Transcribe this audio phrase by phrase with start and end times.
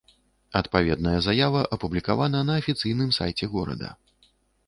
[0.59, 3.89] Адпаведная заява апублікавана на афіцыйным сайце горада.